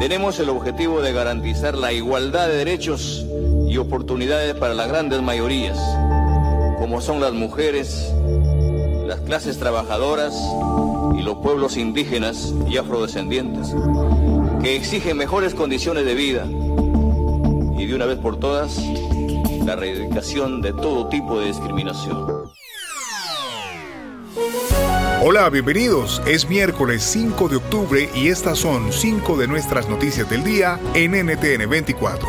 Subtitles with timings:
[0.00, 3.26] tenemos el objetivo de garantizar la igualdad de derechos
[3.68, 5.78] y oportunidades para las grandes mayorías,
[6.78, 8.10] como son las mujeres,
[9.06, 10.34] las clases trabajadoras
[11.18, 13.74] y los pueblos indígenas y afrodescendientes,
[14.62, 18.78] que exigen mejores condiciones de vida y de una vez por todas
[19.66, 22.39] la erradicación de todo tipo de discriminación.
[25.22, 26.22] Hola, bienvenidos.
[26.26, 31.10] Es miércoles 5 de octubre y estas son 5 de nuestras noticias del día en
[31.12, 32.26] NTN 24.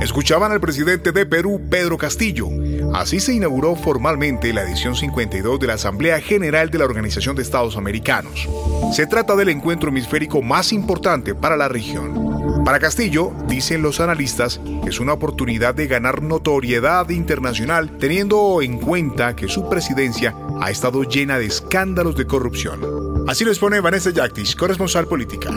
[0.00, 2.48] Escuchaban al presidente de Perú, Pedro Castillo.
[2.94, 7.42] Así se inauguró formalmente la edición 52 de la Asamblea General de la Organización de
[7.42, 8.48] Estados Americanos.
[8.94, 12.39] Se trata del encuentro hemisférico más importante para la región.
[12.64, 19.34] Para Castillo, dicen los analistas, es una oportunidad de ganar notoriedad internacional teniendo en cuenta
[19.34, 22.80] que su presidencia ha estado llena de escándalos de corrupción.
[23.26, 25.50] Así lo expone Vanessa Yactis, corresponsal política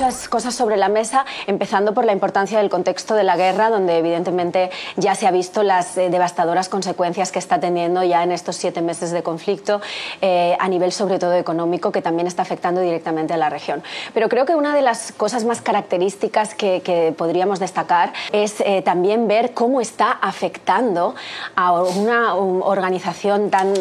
[0.00, 3.98] muchas cosas sobre la mesa, empezando por la importancia del contexto de la guerra, donde
[3.98, 8.56] evidentemente ya se ha visto las eh, devastadoras consecuencias que está teniendo ya en estos
[8.56, 9.82] siete meses de conflicto,
[10.22, 13.82] eh, a nivel sobre todo económico, que también está afectando directamente a la región.
[14.14, 16.80] Pero creo que una de las cosas más características que,
[17.18, 21.14] podríamos destacar es eh, también ver cómo está afectando
[21.56, 23.74] a una organización tan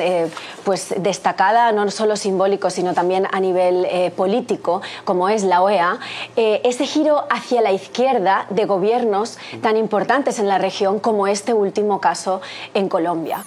[0.66, 6.00] pues destacada, no solo simbólico, sino también a nivel político, como es la OEA,
[6.35, 11.53] eh, ese giro hacia la izquierda de gobiernos tan importantes en la región como este
[11.53, 12.41] último caso
[12.73, 13.43] en Colombia.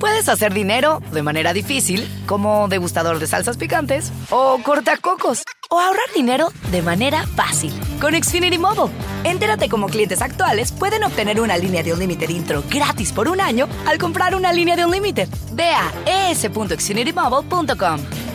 [0.00, 6.06] Puedes hacer dinero de manera difícil, como degustador de salsas picantes, o cortacocos, o ahorrar
[6.16, 8.90] dinero de manera fácil con Xfinity Mobile.
[9.24, 13.68] Entérate cómo clientes actuales pueden obtener una línea de Unlimited intro gratis por un año
[13.86, 15.28] al comprar una línea de Unlimited.
[15.52, 15.92] Ve a
[16.30, 18.29] es.xfinitymobile.com.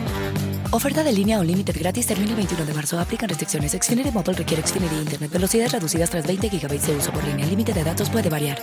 [0.71, 2.99] Oferta de línea o límite gratis termina el 21 de marzo.
[2.99, 3.71] Aplican restricciones.
[3.71, 5.31] Xfinity Mobile requiere Xfinity Internet.
[5.31, 7.45] Velocidades reducidas tras 20 GB de uso por línea.
[7.45, 8.57] El límite de datos puede variar.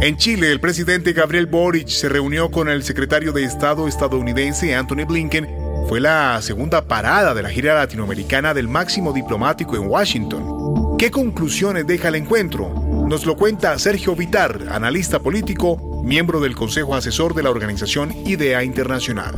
[0.00, 5.04] En Chile, el presidente Gabriel Boric se reunió con el secretario de Estado estadounidense Anthony
[5.06, 5.48] Blinken.
[5.88, 10.96] Fue la segunda parada de la gira latinoamericana del máximo diplomático en Washington.
[10.98, 12.77] ¿Qué conclusiones deja el encuentro?
[13.08, 18.62] Nos lo cuenta Sergio Vitar, analista político, miembro del Consejo Asesor de la organización IDEA
[18.62, 19.34] Internacional.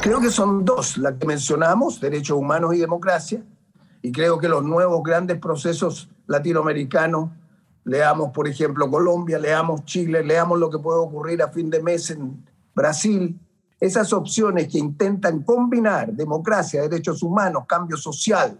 [0.00, 3.42] Creo que son dos las que mencionamos, derechos humanos y democracia,
[4.00, 7.30] y creo que los nuevos grandes procesos latinoamericanos,
[7.82, 12.10] leamos por ejemplo Colombia, leamos Chile, leamos lo que puede ocurrir a fin de mes
[12.10, 13.36] en Brasil,
[13.80, 18.56] esas opciones que intentan combinar democracia, derechos humanos, cambio social,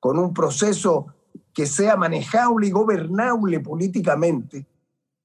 [0.00, 1.06] con un proceso
[1.52, 4.66] que sea manejable y gobernable políticamente,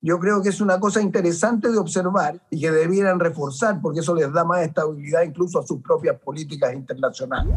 [0.02, 4.14] yo creo que es una cosa interesante de observar y que debieran reforzar porque eso
[4.14, 7.56] les da más estabilidad incluso a sus propias políticas internacionales.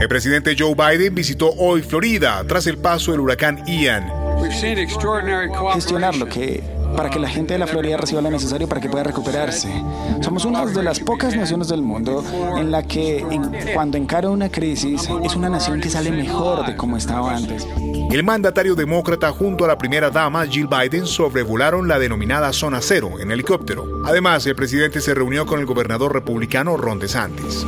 [0.00, 4.08] El presidente Joe Biden visitó hoy Florida tras el paso del huracán Ian.
[5.72, 8.88] Gestionar lo que para que la gente de la Florida reciba lo necesario para que
[8.88, 9.68] pueda recuperarse.
[10.20, 12.24] Somos una de las pocas naciones del mundo
[12.56, 13.24] en la que
[13.74, 17.66] cuando encara una crisis es una nación que sale mejor de como estaba antes.
[18.10, 23.12] El mandatario demócrata junto a la primera dama Jill Biden sobrevolaron la denominada zona cero
[23.18, 24.02] en helicóptero.
[24.04, 27.66] Además, el presidente se reunió con el gobernador republicano Ron DeSantis.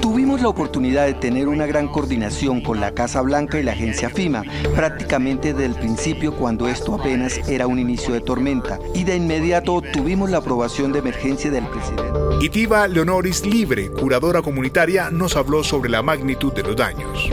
[0.00, 4.08] Tuvimos la oportunidad de tener una gran coordinación con la Casa Blanca y la agencia
[4.08, 9.16] FIMA, prácticamente desde el principio cuando esto apenas era un inicio de tormenta, y de
[9.16, 12.18] inmediato tuvimos la aprobación de emergencia del presidente.
[12.40, 17.30] Itiva Leonoris Libre, curadora comunitaria, nos habló sobre la magnitud de los daños.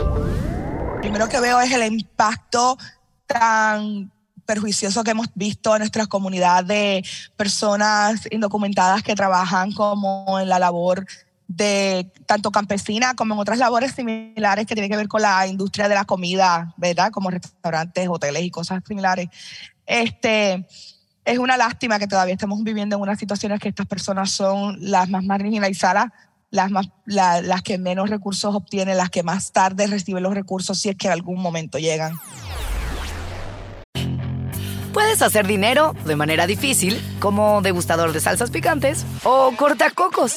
[1.00, 2.76] Primero que veo es el impacto
[3.26, 4.10] tan
[4.44, 7.04] perjuicioso que hemos visto en nuestra comunidad de
[7.36, 11.06] personas indocumentadas que trabajan como en la labor
[11.48, 15.88] de tanto campesina como en otras labores similares que tienen que ver con la industria
[15.88, 17.10] de la comida, ¿verdad?
[17.10, 19.28] Como restaurantes, hoteles y cosas similares.
[19.86, 20.66] Este,
[21.24, 25.08] es una lástima que todavía estemos viviendo en unas situaciones que estas personas son las
[25.08, 26.10] más marginalizadas,
[26.50, 30.90] las, más, las que menos recursos obtienen, las que más tarde reciben los recursos si
[30.90, 32.18] es que en algún momento llegan.
[34.92, 40.36] Puedes hacer dinero de manera difícil, como degustador de salsas picantes, o cortacocos,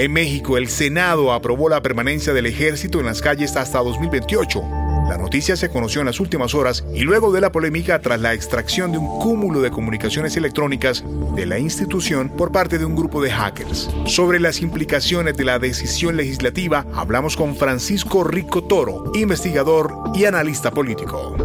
[0.00, 4.62] En México, el Senado aprobó la permanencia del ejército en las calles hasta 2028.
[5.10, 8.32] La noticia se conoció en las últimas horas y luego de la polémica tras la
[8.32, 11.04] extracción de un cúmulo de comunicaciones electrónicas
[11.36, 13.90] de la institución por parte de un grupo de hackers.
[14.06, 20.70] Sobre las implicaciones de la decisión legislativa, hablamos con Francisco Rico Toro, investigador y analista
[20.70, 21.36] político.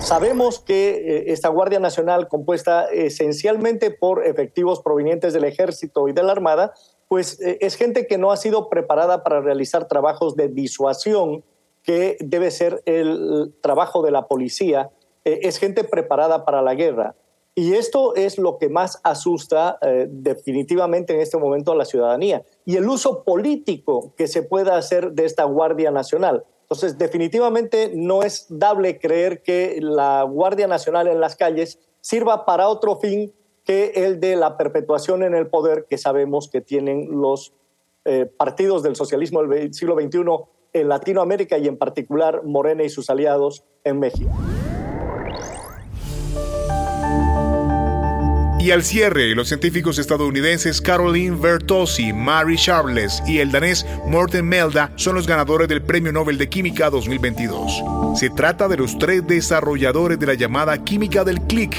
[0.00, 6.22] Sabemos que eh, esta Guardia Nacional, compuesta esencialmente por efectivos provenientes del Ejército y de
[6.22, 6.74] la Armada,
[7.08, 11.42] pues eh, es gente que no ha sido preparada para realizar trabajos de disuasión,
[11.82, 14.90] que debe ser el trabajo de la policía.
[15.24, 17.14] Eh, es gente preparada para la guerra.
[17.54, 22.44] Y esto es lo que más asusta eh, definitivamente en este momento a la ciudadanía.
[22.64, 26.44] Y el uso político que se pueda hacer de esta Guardia Nacional.
[26.60, 32.68] Entonces, definitivamente no es dable creer que la Guardia Nacional en las calles sirva para
[32.68, 33.32] otro fin
[33.68, 37.52] que el de la perpetuación en el poder que sabemos que tienen los
[38.06, 40.20] eh, partidos del socialismo del siglo XXI
[40.72, 44.30] en Latinoamérica y en particular Morena y sus aliados en México.
[48.58, 54.92] Y al cierre, los científicos estadounidenses Caroline Bertozzi, Mary Charles y el danés Morten Melda
[54.96, 57.82] son los ganadores del Premio Nobel de Química 2022.
[58.14, 61.76] Se trata de los tres desarrolladores de la llamada química del clic,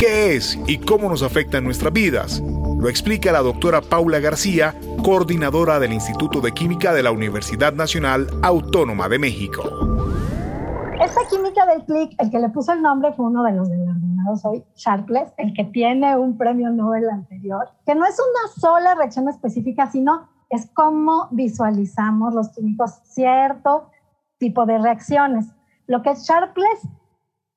[0.00, 2.40] ¿Qué es y cómo nos afecta en nuestras vidas?
[2.40, 4.74] Lo explica la doctora Paula García,
[5.04, 9.62] coordinadora del Instituto de Química de la Universidad Nacional Autónoma de México.
[10.98, 14.42] Esta química del clic, el que le puso el nombre fue uno de los galardonados
[14.46, 19.28] hoy, Sharpless, el que tiene un premio Nobel anterior, que no es una sola reacción
[19.28, 23.90] específica, sino es cómo visualizamos los químicos cierto
[24.38, 25.44] tipo de reacciones.
[25.86, 26.88] Lo que Sharpless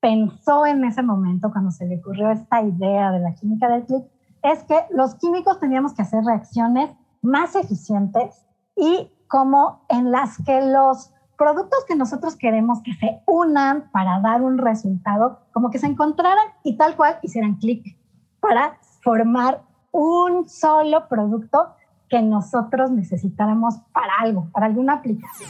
[0.03, 4.03] pensó en ese momento cuando se le ocurrió esta idea de la química del clic
[4.41, 6.91] es que los químicos teníamos que hacer reacciones
[7.21, 8.45] más eficientes
[8.75, 14.41] y como en las que los productos que nosotros queremos que se unan para dar
[14.41, 17.97] un resultado, como que se encontraran y tal cual hicieran clic
[18.41, 19.61] para formar
[19.93, 21.75] un solo producto
[22.09, 25.49] que nosotros necesitáramos para algo, para alguna aplicación.